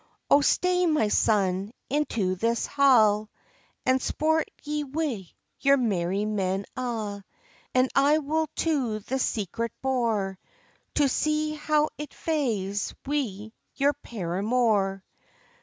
[0.31, 3.27] "O stay, my son, into this ha',
[3.85, 5.27] And sport ye wi'
[5.59, 7.23] your merry men a';
[7.75, 10.39] And I will to the secret bour,
[10.95, 15.03] To see how it fares wi' your paramour."